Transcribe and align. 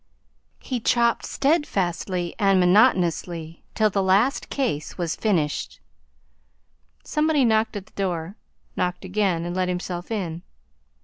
He 0.59 0.79
chopped 0.79 1.27
steadfastly 1.27 2.33
and 2.39 2.59
monotonously 2.59 3.61
till 3.75 3.91
the 3.91 4.01
last 4.01 4.49
case 4.49 4.97
was 4.97 5.15
finished. 5.15 5.79
Somebody 7.03 7.45
knocked 7.45 7.75
at 7.75 7.85
the 7.85 7.93
door, 7.93 8.35
knocked 8.75 9.05
again, 9.05 9.45
and 9.45 9.55
let 9.55 9.69
himself 9.69 10.09
in. 10.09 10.41